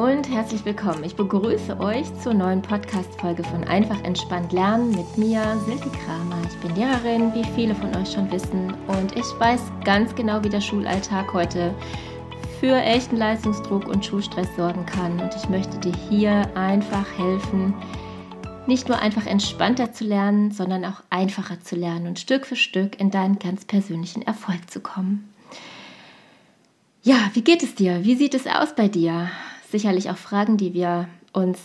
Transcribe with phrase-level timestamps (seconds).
[0.00, 1.04] und herzlich willkommen.
[1.04, 6.38] Ich begrüße euch zur neuen Podcast-Folge von Einfach entspannt lernen mit mir, Silke Kramer.
[6.48, 10.48] Ich bin Lehrerin, wie viele von euch schon wissen, und ich weiß ganz genau, wie
[10.48, 11.74] der Schulalltag heute
[12.60, 15.20] für echten Leistungsdruck und Schulstress sorgen kann.
[15.20, 17.74] Und ich möchte dir hier einfach helfen,
[18.66, 22.98] nicht nur einfach entspannter zu lernen, sondern auch einfacher zu lernen und Stück für Stück
[22.98, 25.28] in deinen ganz persönlichen Erfolg zu kommen.
[27.02, 28.02] Ja, wie geht es dir?
[28.02, 29.28] Wie sieht es aus bei dir?
[29.70, 31.58] Sicherlich auch Fragen, die wir uns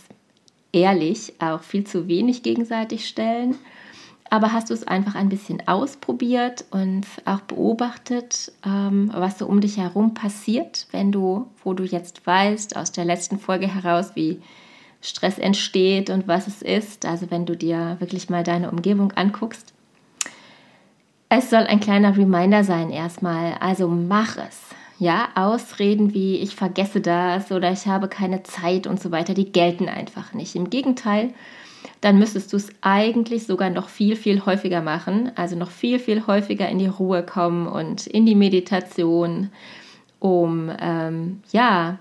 [0.72, 3.55] ehrlich auch viel zu wenig gegenseitig stellen.
[4.30, 9.62] Aber hast du es einfach ein bisschen ausprobiert und auch beobachtet, ähm, was so um
[9.62, 14.41] dich herum passiert, wenn du, wo du jetzt weißt, aus der letzten Folge heraus, wie
[15.02, 19.74] Stress entsteht und was es ist, also wenn du dir wirklich mal deine Umgebung anguckst.
[21.30, 24.60] Es soll ein kleiner Reminder sein erstmal, also mach es.
[24.98, 29.52] Ja, Ausreden wie ich vergesse das oder ich habe keine Zeit und so weiter, die
[29.52, 30.55] gelten einfach nicht.
[30.55, 31.34] Im Gegenteil,
[31.99, 36.26] dann müsstest du es eigentlich sogar noch viel, viel häufiger machen, also noch viel, viel
[36.27, 39.49] häufiger in die Ruhe kommen und in die Meditation,
[40.20, 41.99] um ähm, ja,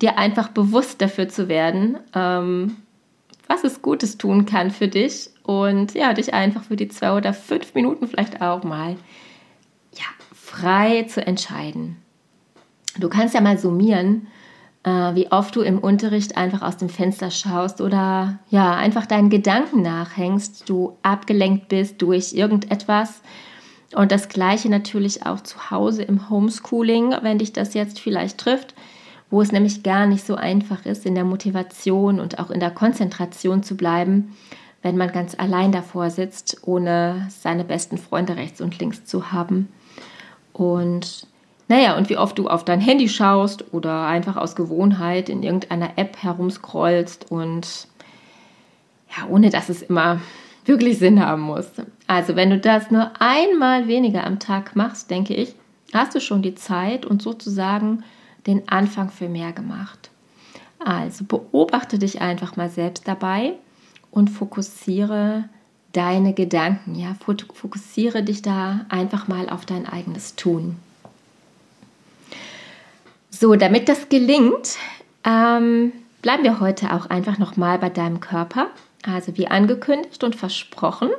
[0.00, 2.76] dir einfach bewusst dafür zu werden, ähm,
[3.46, 7.32] was es Gutes tun kann für dich und ja, dich einfach für die zwei oder
[7.32, 8.96] fünf Minuten vielleicht auch mal
[10.58, 11.96] frei zu entscheiden.
[12.98, 14.26] Du kannst ja mal summieren,
[14.82, 19.30] äh, wie oft du im Unterricht einfach aus dem Fenster schaust oder ja, einfach deinen
[19.30, 23.20] Gedanken nachhängst, du abgelenkt bist durch irgendetwas.
[23.94, 28.74] Und das gleiche natürlich auch zu Hause im Homeschooling, wenn dich das jetzt vielleicht trifft,
[29.30, 32.70] wo es nämlich gar nicht so einfach ist, in der Motivation und auch in der
[32.70, 34.36] Konzentration zu bleiben,
[34.82, 39.68] wenn man ganz allein davor sitzt, ohne seine besten Freunde rechts und links zu haben.
[40.52, 41.26] Und
[41.68, 45.96] naja, und wie oft du auf dein Handy schaust oder einfach aus Gewohnheit in irgendeiner
[45.96, 47.88] App herumscrollst und
[49.16, 50.20] ja, ohne dass es immer
[50.64, 51.66] wirklich Sinn haben muss.
[52.06, 55.54] Also, wenn du das nur einmal weniger am Tag machst, denke ich,
[55.92, 58.04] hast du schon die Zeit und sozusagen
[58.46, 60.10] den Anfang für mehr gemacht.
[60.78, 63.54] Also beobachte dich einfach mal selbst dabei
[64.10, 65.48] und fokussiere
[65.98, 66.94] deine Gedanken.
[66.94, 67.16] Ja,
[67.54, 70.76] fokussiere dich da einfach mal auf dein eigenes Tun.
[73.30, 74.76] So, damit das gelingt,
[75.24, 75.92] ähm,
[76.22, 78.68] bleiben wir heute auch einfach noch mal bei deinem Körper.
[79.02, 81.10] Also wie angekündigt und versprochen.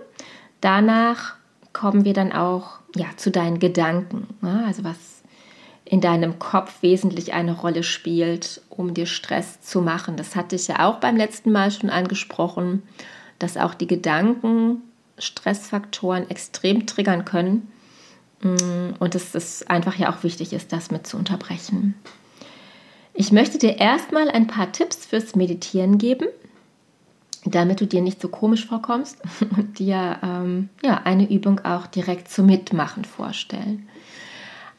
[0.62, 1.36] Danach
[1.74, 4.28] kommen wir dann auch ja, zu deinen Gedanken.
[4.42, 5.24] Ja, also was
[5.84, 10.16] in deinem Kopf wesentlich eine Rolle spielt, um dir Stress zu machen.
[10.16, 12.84] Das hatte ich ja auch beim letzten Mal schon angesprochen
[13.40, 14.82] dass auch die Gedanken
[15.18, 17.72] Stressfaktoren extrem triggern können
[18.42, 21.96] mm, und dass es einfach ja auch wichtig ist, das mit zu unterbrechen.
[23.14, 26.28] Ich möchte dir erstmal ein paar Tipps fürs Meditieren geben,
[27.44, 29.18] damit du dir nicht so komisch vorkommst
[29.58, 33.88] und dir ähm, ja, eine Übung auch direkt zum Mitmachen vorstellen.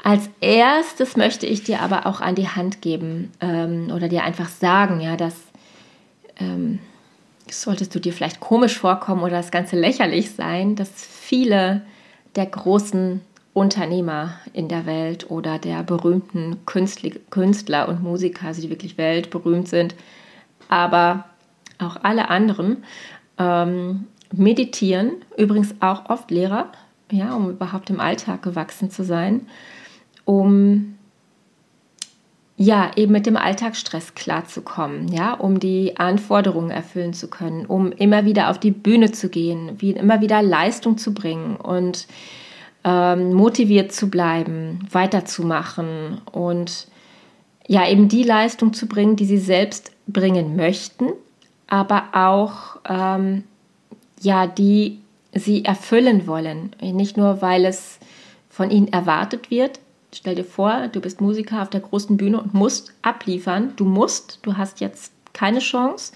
[0.02, 4.48] Als erstes möchte ich dir aber auch an die Hand geben ähm, oder dir einfach
[4.48, 5.34] sagen, ja, dass
[6.38, 6.78] ähm,
[7.54, 11.82] solltest du dir vielleicht komisch vorkommen oder das Ganze lächerlich sein, dass viele
[12.36, 13.20] der großen
[13.52, 19.94] Unternehmer in der Welt oder der berühmten Künstler und Musiker, also die wirklich weltberühmt sind,
[20.68, 21.24] aber
[21.78, 22.84] auch alle anderen
[23.38, 26.70] ähm, meditieren, übrigens auch oft Lehrer,
[27.10, 29.46] ja, um überhaupt im Alltag gewachsen zu sein,
[30.24, 30.94] um
[32.62, 38.26] ja, eben mit dem Alltagsstress klarzukommen, ja, um die Anforderungen erfüllen zu können, um immer
[38.26, 42.06] wieder auf die Bühne zu gehen, wie immer wieder Leistung zu bringen und
[42.84, 46.86] ähm, motiviert zu bleiben, weiterzumachen und
[47.66, 51.06] ja, eben die Leistung zu bringen, die sie selbst bringen möchten,
[51.66, 53.44] aber auch ähm,
[54.20, 54.98] ja, die
[55.32, 56.76] sie erfüllen wollen.
[56.82, 57.98] Nicht nur, weil es
[58.50, 59.80] von ihnen erwartet wird,
[60.12, 63.74] Stell dir vor, du bist Musiker auf der großen Bühne und musst abliefern.
[63.76, 66.12] Du musst, du hast jetzt keine Chance.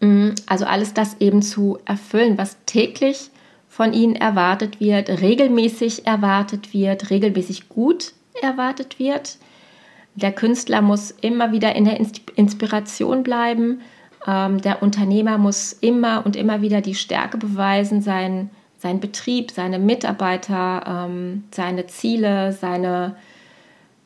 [0.00, 3.30] Mm, also alles das eben zu erfüllen, was täglich
[3.68, 8.12] von ihnen erwartet wird, regelmäßig erwartet wird, regelmäßig gut
[8.42, 9.38] erwartet wird.
[10.14, 12.00] Der Künstler muss immer wieder in der
[12.34, 13.80] Inspiration bleiben.
[14.26, 19.78] Ähm, der Unternehmer muss immer und immer wieder die Stärke beweisen, sein seinen Betrieb, seine
[19.78, 23.14] Mitarbeiter, ähm, seine Ziele, seine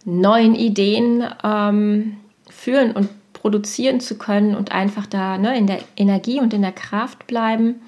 [0.04, 2.16] neuen Ideen ähm,
[2.50, 6.72] führen und produzieren zu können und einfach da ne, in der Energie und in der
[6.72, 7.82] Kraft bleiben.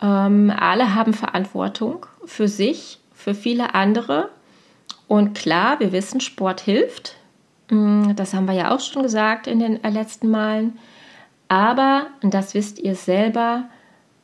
[0.00, 4.30] Ähm, alle haben Verantwortung für sich, für viele andere.
[5.08, 7.16] Und klar, wir wissen, Sport hilft.
[7.70, 10.78] Mm, das haben wir ja auch schon gesagt in den letzten Malen.
[11.48, 13.64] Aber, und das wisst ihr selber,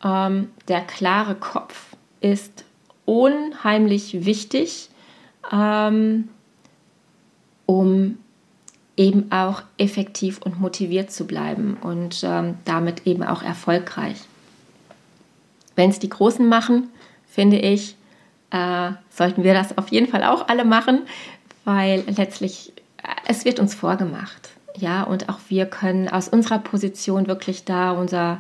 [0.05, 2.65] ähm, der klare Kopf ist
[3.05, 4.89] unheimlich wichtig,
[5.53, 6.29] ähm,
[7.67, 8.19] um
[8.97, 14.19] eben auch effektiv und motiviert zu bleiben und ähm, damit eben auch erfolgreich.
[15.75, 16.91] Wenn es die Großen machen,
[17.27, 17.97] finde ich,
[18.51, 21.03] äh, sollten wir das auf jeden Fall auch alle machen,
[21.65, 22.73] weil letztlich
[23.03, 24.51] äh, es wird uns vorgemacht.
[24.77, 28.39] Ja, und auch wir können aus unserer Position wirklich da unser,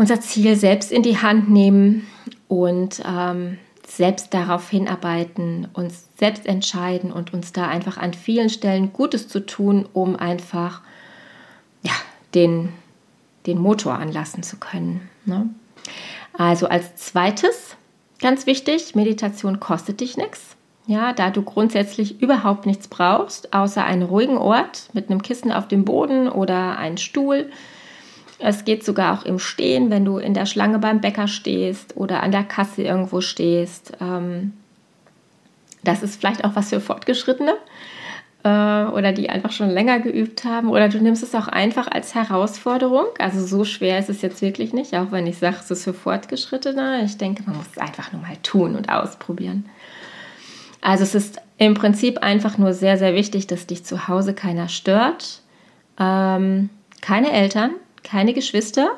[0.00, 2.06] unser Ziel selbst in die Hand nehmen
[2.48, 8.94] und ähm, selbst darauf hinarbeiten, uns selbst entscheiden und uns da einfach an vielen Stellen
[8.94, 10.80] Gutes zu tun, um einfach
[11.82, 11.92] ja,
[12.34, 12.70] den,
[13.44, 15.06] den Motor anlassen zu können.
[15.26, 15.50] Ne?
[16.32, 17.76] Also als zweites,
[18.22, 20.56] ganz wichtig, Meditation kostet dich nichts.
[20.86, 25.68] Ja, da du grundsätzlich überhaupt nichts brauchst, außer einen ruhigen Ort mit einem Kissen auf
[25.68, 27.50] dem Boden oder einen Stuhl.
[28.42, 32.22] Es geht sogar auch im Stehen, wenn du in der Schlange beim Bäcker stehst oder
[32.22, 33.92] an der Kasse irgendwo stehst.
[34.00, 34.54] Ähm,
[35.84, 37.54] das ist vielleicht auch was für Fortgeschrittene
[38.44, 40.70] äh, oder die einfach schon länger geübt haben.
[40.70, 43.06] Oder du nimmst es auch einfach als Herausforderung.
[43.18, 45.94] Also so schwer ist es jetzt wirklich nicht, auch wenn ich sage, es ist für
[45.94, 47.02] Fortgeschrittene.
[47.04, 49.66] Ich denke, man muss es einfach nur mal tun und ausprobieren.
[50.80, 54.68] Also es ist im Prinzip einfach nur sehr, sehr wichtig, dass dich zu Hause keiner
[54.68, 55.42] stört.
[55.98, 56.70] Ähm,
[57.02, 57.72] keine Eltern,
[58.02, 58.90] keine Geschwister,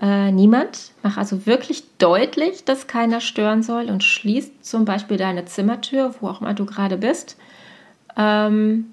[0.00, 0.92] äh, niemand.
[1.02, 6.28] Mach also wirklich deutlich, dass keiner stören soll und schließ zum Beispiel deine Zimmertür, wo
[6.28, 7.36] auch immer du gerade bist.
[8.16, 8.92] Ähm,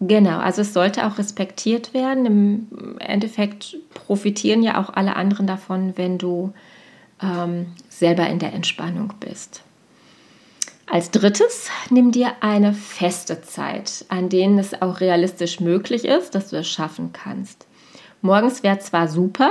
[0.00, 2.26] genau, also es sollte auch respektiert werden.
[2.26, 6.52] Im Endeffekt profitieren ja auch alle anderen davon, wenn du
[7.22, 9.62] ähm, selber in der Entspannung bist.
[10.86, 16.50] Als drittes, nimm dir eine feste Zeit, an denen es auch realistisch möglich ist, dass
[16.50, 17.66] du es schaffen kannst.
[18.22, 19.50] Morgens wäre zwar super,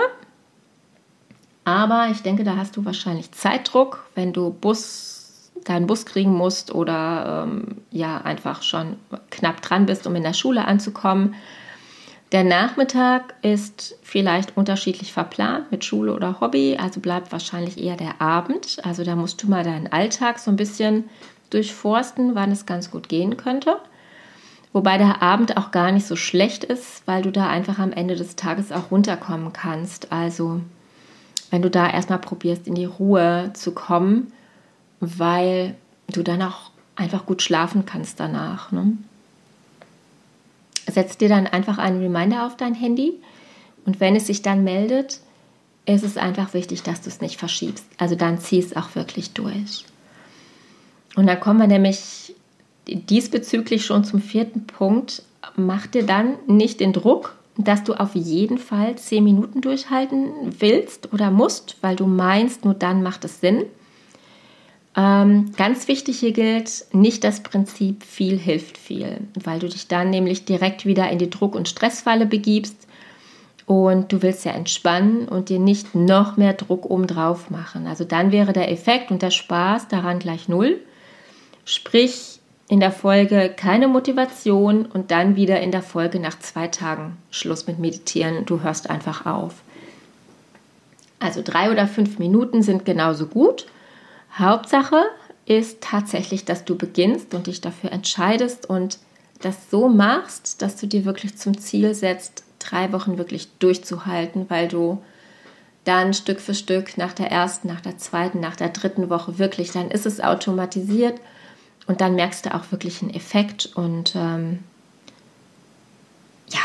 [1.65, 6.73] aber ich denke, da hast du wahrscheinlich Zeitdruck, wenn du Bus, deinen Bus kriegen musst
[6.73, 8.97] oder ähm, ja einfach schon
[9.29, 11.35] knapp dran bist, um in der Schule anzukommen.
[12.31, 18.21] Der Nachmittag ist vielleicht unterschiedlich verplant mit Schule oder Hobby, also bleibt wahrscheinlich eher der
[18.21, 18.77] Abend.
[18.83, 21.09] Also da musst du mal deinen Alltag so ein bisschen
[21.49, 23.77] durchforsten, wann es ganz gut gehen könnte.
[24.71, 28.15] Wobei der Abend auch gar nicht so schlecht ist, weil du da einfach am Ende
[28.15, 30.11] des Tages auch runterkommen kannst.
[30.11, 30.61] Also
[31.49, 34.31] wenn du da erstmal probierst, in die Ruhe zu kommen,
[34.99, 35.75] weil
[36.11, 38.71] du dann auch einfach gut schlafen kannst danach.
[38.71, 38.97] Ne?
[40.91, 43.13] setz dir dann einfach einen Reminder auf dein Handy
[43.85, 45.19] und wenn es sich dann meldet,
[45.85, 47.85] ist es einfach wichtig, dass du es nicht verschiebst.
[47.97, 49.85] Also dann zieh es auch wirklich durch.
[51.15, 52.35] Und dann kommen wir nämlich
[52.95, 55.23] diesbezüglich schon zum vierten Punkt.
[55.55, 61.13] Mach dir dann nicht den Druck, dass du auf jeden Fall zehn Minuten durchhalten willst
[61.13, 63.65] oder musst, weil du meinst, nur dann macht es Sinn.
[64.95, 70.09] Ähm, ganz wichtig hier gilt nicht das Prinzip viel hilft viel, weil du dich dann
[70.09, 72.87] nämlich direkt wieder in die Druck- und Stressfalle begibst
[73.65, 77.85] und du willst ja entspannen und dir nicht noch mehr Druck obendrauf machen.
[77.85, 80.79] Also dann wäre der Effekt und der Spaß daran gleich null.
[81.65, 82.38] Sprich,
[82.69, 87.67] in der Folge keine Motivation und dann wieder in der Folge nach zwei Tagen Schluss
[87.67, 88.45] mit Meditieren.
[88.45, 89.55] Du hörst einfach auf.
[91.19, 93.65] Also drei oder fünf Minuten sind genauso gut
[94.37, 95.03] Hauptsache
[95.45, 98.99] ist tatsächlich, dass du beginnst und dich dafür entscheidest und
[99.41, 104.67] das so machst, dass du dir wirklich zum Ziel setzt, drei Wochen wirklich durchzuhalten, weil
[104.67, 105.01] du
[105.85, 109.71] dann Stück für Stück nach der ersten, nach der zweiten, nach der dritten Woche wirklich,
[109.71, 111.19] dann ist es automatisiert
[111.89, 114.59] und dann merkst du auch wirklich einen Effekt und ähm,
[116.47, 116.59] ja,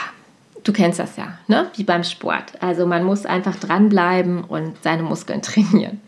[0.65, 1.71] du kennst das ja, ne?
[1.77, 2.63] wie beim Sport.
[2.63, 6.03] Also man muss einfach dranbleiben und seine Muskeln trainieren.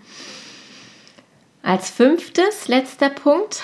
[1.62, 3.62] Als fünftes, letzter Punkt,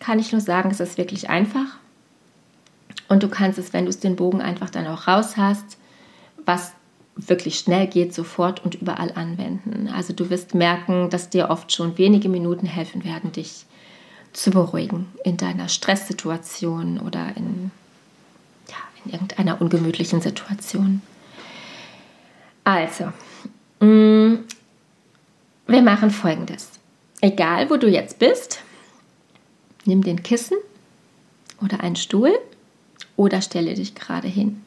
[0.00, 1.78] kann ich nur sagen, es ist wirklich einfach.
[3.08, 5.78] Und du kannst es, wenn du es den Bogen einfach dann auch raus hast,
[6.44, 6.72] was
[7.16, 9.88] wirklich schnell geht, sofort und überall anwenden.
[9.88, 13.64] Also du wirst merken, dass dir oft schon wenige Minuten helfen werden, dich
[14.38, 17.70] zu beruhigen in deiner Stresssituation oder in,
[18.68, 21.02] ja, in irgendeiner ungemütlichen Situation.
[22.64, 23.12] Also,
[23.80, 24.44] mm,
[25.66, 26.78] wir machen folgendes
[27.20, 28.60] egal wo du jetzt bist,
[29.84, 30.56] nimm den Kissen
[31.62, 32.38] oder einen Stuhl
[33.16, 34.62] oder stelle dich gerade hin.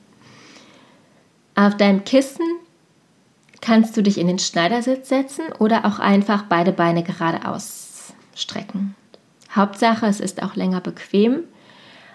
[1.56, 2.46] Auf deinem Kissen
[3.62, 8.96] kannst du dich in den Schneidersitz setzen oder auch einfach beide Beine geradeaus strecken.
[9.56, 11.44] Hauptsache, es ist auch länger bequem.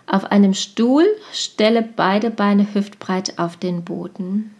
[0.07, 4.55] Auf einem Stuhl stelle beide Beine hüftbreit auf den Boden.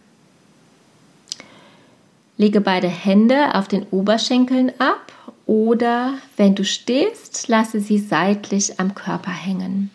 [2.37, 5.11] Lege beide Hände auf den Oberschenkeln ab
[5.45, 9.89] oder wenn du stehst, lasse sie seitlich am Körper hängen.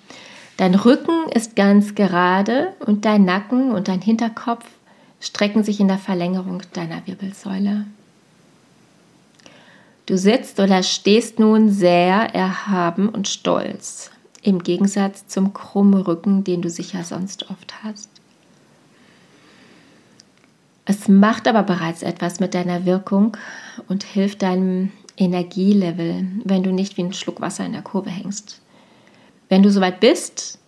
[0.56, 4.64] Dein Rücken ist ganz gerade und dein Nacken und dein Hinterkopf
[5.20, 7.86] strecken sich in der Verlängerung deiner Wirbelsäule.
[10.06, 14.10] Du sitzt oder stehst nun sehr erhaben und stolz,
[14.42, 18.10] im Gegensatz zum krummen Rücken, den du sicher sonst oft hast.
[20.84, 23.36] Es macht aber bereits etwas mit deiner Wirkung
[23.88, 28.60] und hilft deinem Energielevel, wenn du nicht wie ein Schluck Wasser in der Kurve hängst.
[29.48, 30.58] Wenn du soweit bist,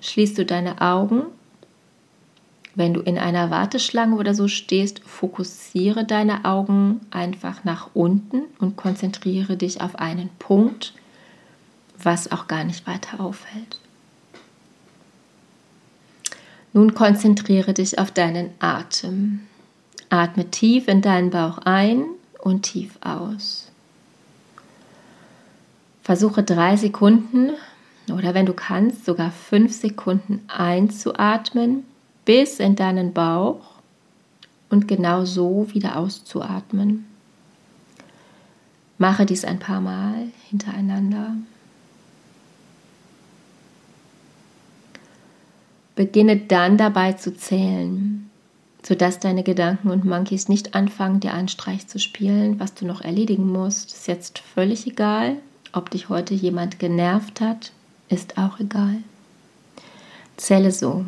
[0.00, 1.24] schließt du deine Augen.
[2.74, 8.76] Wenn du in einer Warteschlange oder so stehst, fokussiere deine Augen einfach nach unten und
[8.76, 10.94] konzentriere dich auf einen Punkt,
[12.02, 13.78] was auch gar nicht weiter auffällt.
[16.72, 19.40] Nun konzentriere dich auf deinen Atem.
[20.08, 22.04] Atme tief in deinen Bauch ein
[22.40, 23.70] und tief aus.
[26.02, 27.50] Versuche drei Sekunden
[28.10, 31.84] oder wenn du kannst, sogar fünf Sekunden einzuatmen
[32.24, 33.60] bis in deinen Bauch
[34.70, 37.06] und genau so wieder auszuatmen.
[38.98, 41.34] Mache dies ein paar Mal hintereinander.
[45.94, 48.30] Beginne dann dabei zu zählen,
[48.82, 53.02] sodass deine Gedanken und Monkeys nicht anfangen, dir einen Streich zu spielen, was du noch
[53.02, 53.92] erledigen musst.
[53.92, 55.36] Ist jetzt völlig egal,
[55.72, 57.72] ob dich heute jemand genervt hat,
[58.08, 58.98] ist auch egal.
[60.36, 61.04] Zähle so.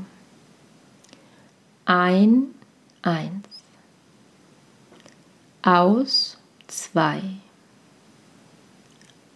[1.86, 2.54] Ein,
[3.02, 3.46] eins.
[5.62, 7.22] Aus, zwei.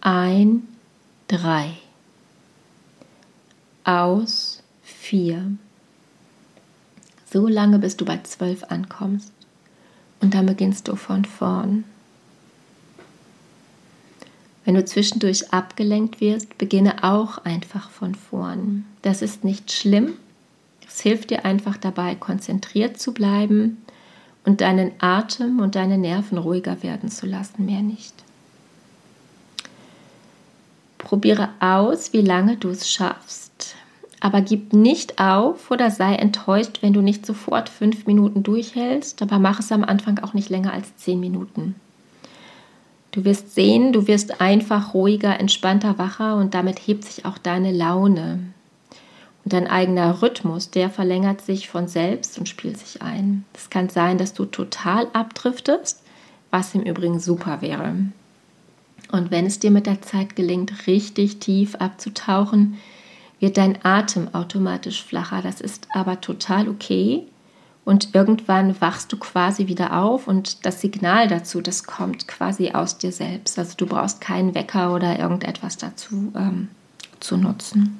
[0.01, 0.67] Ein,
[1.27, 1.73] drei.
[3.83, 5.57] Aus, 4.
[7.31, 9.31] So lange, bis du bei 12 ankommst.
[10.21, 11.83] Und dann beginnst du von vorn.
[14.65, 18.85] Wenn du zwischendurch abgelenkt wirst, beginne auch einfach von vorn.
[19.01, 20.13] Das ist nicht schlimm.
[20.89, 23.77] Es hilft dir einfach dabei, konzentriert zu bleiben
[24.43, 28.15] und deinen Atem und deine Nerven ruhiger werden zu lassen, mehr nicht.
[30.97, 33.75] Probiere aus, wie lange du es schaffst.
[34.19, 39.37] Aber gib nicht auf oder sei enttäuscht, wenn du nicht sofort fünf Minuten durchhältst, aber
[39.39, 41.75] mach es am Anfang auch nicht länger als zehn Minuten.
[43.11, 47.71] Du wirst sehen, du wirst einfach ruhiger, entspannter, wacher und damit hebt sich auch deine
[47.71, 48.39] Laune.
[49.49, 53.45] Dein eigener Rhythmus, der verlängert sich von selbst und spielt sich ein.
[53.53, 56.03] Es kann sein, dass du total abdriftest,
[56.51, 57.95] was im Übrigen super wäre.
[59.11, 62.77] Und wenn es dir mit der Zeit gelingt, richtig tief abzutauchen,
[63.39, 65.41] wird dein Atem automatisch flacher.
[65.41, 67.23] Das ist aber total okay.
[67.85, 72.99] Und irgendwann wachst du quasi wieder auf und das Signal dazu, das kommt quasi aus
[72.99, 73.57] dir selbst.
[73.57, 76.67] Also du brauchst keinen Wecker oder irgendetwas dazu ähm,
[77.19, 77.99] zu nutzen.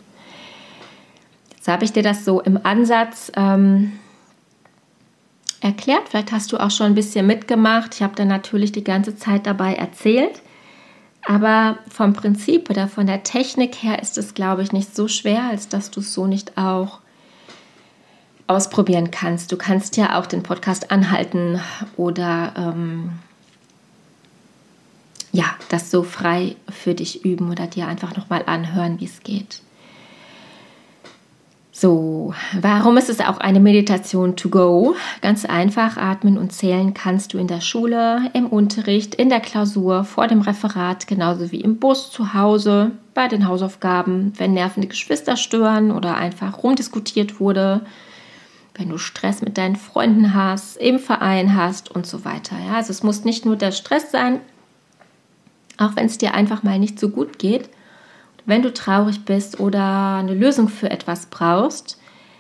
[1.60, 3.92] Jetzt habe ich dir das so im Ansatz ähm,
[5.60, 6.08] erklärt.
[6.08, 7.96] Vielleicht hast du auch schon ein bisschen mitgemacht.
[7.96, 10.42] Ich habe dann natürlich die ganze Zeit dabei erzählt.
[11.28, 15.50] Aber vom Prinzip oder von der Technik her ist es, glaube ich, nicht so schwer,
[15.50, 17.00] als dass du es so nicht auch
[18.48, 19.52] ausprobieren kannst.
[19.52, 21.60] Du kannst ja auch den Podcast anhalten
[21.98, 23.20] oder ähm,
[25.34, 29.62] ja, das so frei für dich üben oder dir einfach nochmal anhören, wie es geht.
[31.82, 34.96] So, warum ist es auch eine Meditation to go?
[35.22, 40.04] Ganz einfach, atmen und zählen kannst du in der Schule, im Unterricht, in der Klausur,
[40.04, 45.38] vor dem Referat, genauso wie im Bus, zu Hause, bei den Hausaufgaben, wenn nervende Geschwister
[45.38, 47.80] stören oder einfach rumdiskutiert wurde,
[48.76, 52.58] wenn du Stress mit deinen Freunden hast, im Verein hast und so weiter.
[52.68, 54.42] Ja, also es muss nicht nur der Stress sein,
[55.78, 57.70] auch wenn es dir einfach mal nicht so gut geht,
[58.50, 62.00] wenn du traurig bist oder eine Lösung für etwas brauchst,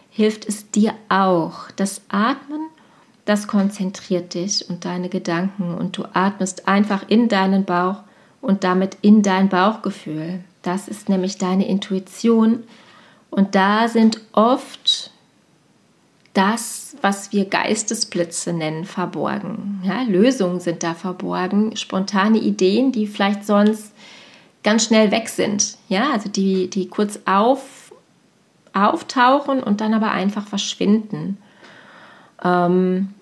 [0.10, 1.72] hilft es dir auch.
[1.76, 2.68] Das Atmen,
[3.26, 7.98] das konzentriert dich und deine Gedanken und du atmest einfach in deinen Bauch
[8.42, 10.40] und damit in dein Bauchgefühl.
[10.64, 12.64] Das ist nämlich deine Intuition
[13.30, 15.12] und da sind oft
[16.34, 19.82] das, was wir Geistesblitze nennen, verborgen.
[19.84, 23.94] Ja, Lösungen sind da verborgen, spontane Ideen, die vielleicht sonst
[24.64, 25.78] ganz schnell weg sind.
[25.88, 27.94] Ja, also die, die kurz auf,
[28.74, 31.38] auftauchen und dann aber einfach verschwinden.
[32.44, 33.14] Ähm,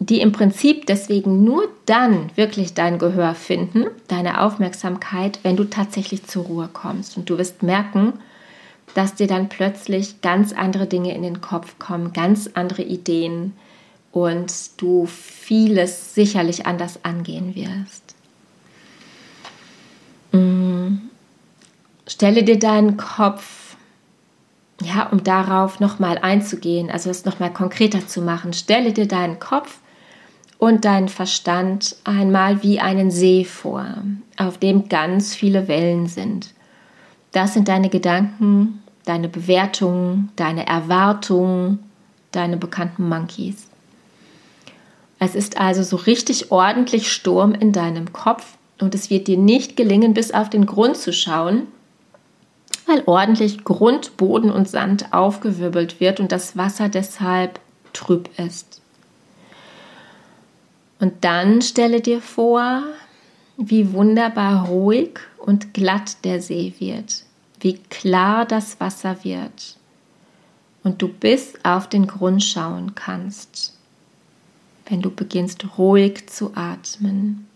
[0.00, 6.24] die im Prinzip deswegen nur dann wirklich dein Gehör finden, deine Aufmerksamkeit, wenn du tatsächlich
[6.24, 7.16] zur Ruhe kommst.
[7.16, 8.12] Und du wirst merken,
[8.94, 13.54] dass dir dann plötzlich ganz andere Dinge in den Kopf kommen, ganz andere Ideen
[14.12, 18.07] und du vieles sicherlich anders angehen wirst.
[20.32, 20.98] Mm.
[22.06, 23.76] Stelle dir deinen Kopf,
[24.80, 29.80] ja, um darauf nochmal einzugehen, also es nochmal konkreter zu machen, stelle dir deinen Kopf
[30.58, 33.86] und deinen Verstand einmal wie einen See vor,
[34.36, 36.54] auf dem ganz viele Wellen sind.
[37.32, 41.78] Das sind deine Gedanken, deine Bewertungen, deine Erwartungen,
[42.32, 43.68] deine bekannten Monkeys.
[45.18, 49.76] Es ist also so richtig ordentlich Sturm in deinem Kopf und es wird dir nicht
[49.76, 51.66] gelingen, bis auf den Grund zu schauen,
[52.86, 57.60] weil ordentlich Grund, Boden und Sand aufgewirbelt wird und das Wasser deshalb
[57.92, 58.80] trüb ist.
[61.00, 62.82] Und dann stelle dir vor,
[63.56, 67.24] wie wunderbar ruhig und glatt der See wird,
[67.60, 69.76] wie klar das Wasser wird
[70.84, 73.74] und du bis auf den Grund schauen kannst,
[74.86, 77.47] wenn du beginnst ruhig zu atmen,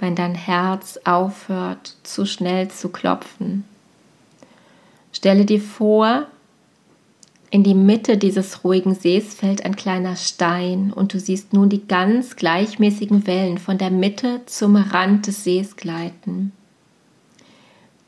[0.00, 3.64] wenn dein Herz aufhört zu schnell zu klopfen.
[5.12, 6.26] Stelle dir vor,
[7.50, 11.86] in die Mitte dieses ruhigen Sees fällt ein kleiner Stein und du siehst nun die
[11.86, 16.52] ganz gleichmäßigen Wellen von der Mitte zum Rand des Sees gleiten.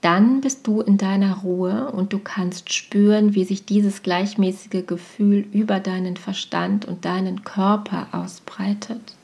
[0.00, 5.46] Dann bist du in deiner Ruhe und du kannst spüren, wie sich dieses gleichmäßige Gefühl
[5.52, 9.14] über deinen Verstand und deinen Körper ausbreitet.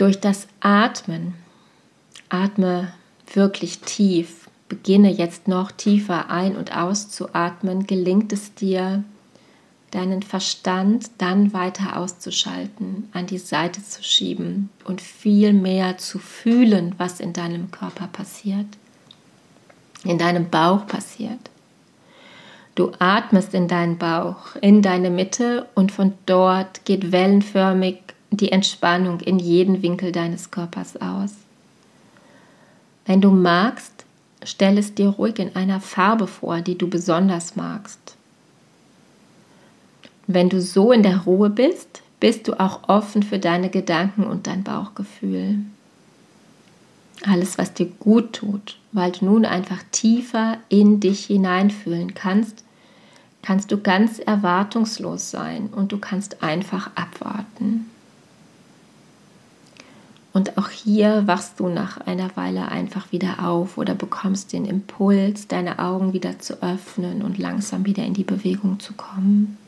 [0.00, 1.34] Durch das Atmen,
[2.30, 2.90] atme
[3.34, 4.48] wirklich tief.
[4.66, 9.04] Beginne jetzt noch tiefer ein- und auszuatmen, gelingt es dir,
[9.90, 16.94] deinen Verstand dann weiter auszuschalten, an die Seite zu schieben und viel mehr zu fühlen,
[16.96, 18.68] was in deinem Körper passiert,
[20.04, 21.50] in deinem Bauch passiert.
[22.74, 29.20] Du atmest in deinen Bauch, in deine Mitte und von dort geht wellenförmig die Entspannung
[29.20, 31.34] in jeden Winkel deines Körpers aus.
[33.06, 34.00] Wenn du magst,
[34.42, 38.16] Stell es dir ruhig in einer Farbe vor, die du besonders magst.
[40.26, 44.46] Wenn du so in der Ruhe bist, bist du auch offen für deine Gedanken und
[44.46, 45.58] dein Bauchgefühl.
[47.26, 52.64] Alles, was dir gut tut, weil du nun einfach tiefer in dich hineinfühlen kannst,
[53.42, 57.90] kannst du ganz erwartungslos sein und du kannst einfach abwarten.
[60.32, 65.48] Und auch hier wachst du nach einer Weile einfach wieder auf oder bekommst den Impuls,
[65.48, 69.58] deine Augen wieder zu öffnen und langsam wieder in die Bewegung zu kommen.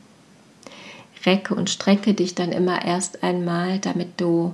[1.25, 4.53] Recke und strecke dich dann immer erst einmal, damit du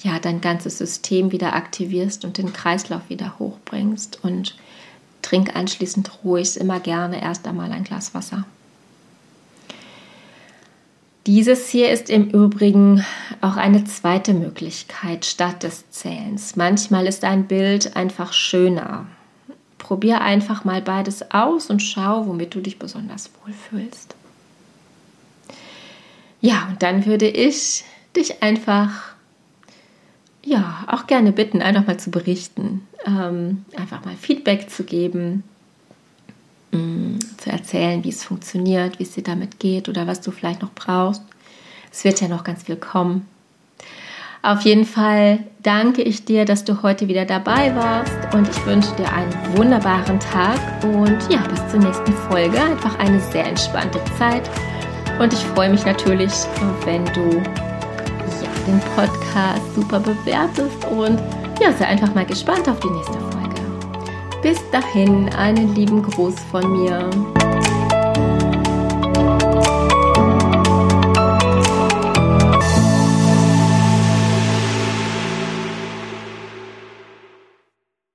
[0.00, 4.56] ja dein ganzes System wieder aktivierst und den Kreislauf wieder hochbringst und
[5.22, 8.44] trink anschließend ruhig immer gerne erst einmal ein Glas Wasser.
[11.28, 13.04] Dieses hier ist im Übrigen
[13.42, 16.56] auch eine zweite Möglichkeit statt des Zählens.
[16.56, 19.06] Manchmal ist ein Bild einfach schöner.
[19.76, 24.14] Probier einfach mal beides aus und schau, womit du dich besonders wohlfühlst.
[26.40, 27.84] Ja, und dann würde ich
[28.16, 29.12] dich einfach,
[30.42, 35.44] ja, auch gerne bitten, einfach mal zu berichten, ähm, einfach mal Feedback zu geben,
[36.70, 40.60] Mm, zu erzählen, wie es funktioniert, wie es dir damit geht oder was du vielleicht
[40.60, 41.22] noch brauchst.
[41.90, 43.26] Es wird ja noch ganz viel kommen.
[44.42, 48.94] Auf jeden Fall danke ich dir, dass du heute wieder dabei warst und ich wünsche
[48.96, 52.60] dir einen wunderbaren Tag und ja, bis zur nächsten Folge.
[52.60, 54.48] Einfach eine sehr entspannte Zeit
[55.18, 56.32] und ich freue mich natürlich,
[56.84, 61.18] wenn du ja, den Podcast super bewertest und
[61.60, 63.27] ja, sei einfach mal gespannt auf die nächste Folge.
[64.40, 67.10] Bis dahin einen lieben Gruß von mir.